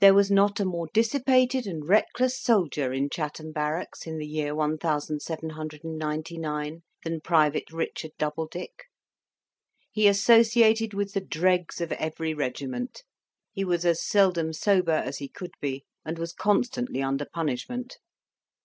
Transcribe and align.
There 0.00 0.14
was 0.14 0.32
not 0.32 0.58
a 0.58 0.64
more 0.64 0.88
dissipated 0.92 1.64
and 1.64 1.88
reckless 1.88 2.42
soldier 2.42 2.92
in 2.92 3.08
Chatham 3.08 3.52
barracks, 3.52 4.04
in 4.04 4.18
the 4.18 4.26
year 4.26 4.52
one 4.52 4.78
thousand 4.78 5.22
seven 5.22 5.50
hundred 5.50 5.84
and 5.84 5.96
ninety 5.96 6.36
nine, 6.36 6.82
than 7.04 7.20
Private 7.20 7.70
Richard 7.70 8.10
Doubledick. 8.18 8.86
He 9.92 10.08
associated 10.08 10.92
with 10.92 11.12
the 11.12 11.20
dregs 11.20 11.80
of 11.80 11.92
every 11.92 12.34
regiment; 12.34 13.04
he 13.52 13.64
was 13.64 13.84
as 13.86 14.04
seldom 14.04 14.52
sober 14.52 14.90
as 14.90 15.18
he 15.18 15.28
could 15.28 15.54
be, 15.60 15.84
and 16.04 16.18
was 16.18 16.32
constantly 16.32 17.00
under 17.00 17.24
punishment. 17.24 17.98